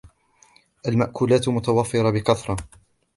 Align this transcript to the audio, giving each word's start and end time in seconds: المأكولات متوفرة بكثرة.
المأكولات 0.87 1.49
متوفرة 1.49 2.09
بكثرة. 2.11 2.57